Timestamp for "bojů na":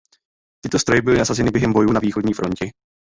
1.73-1.99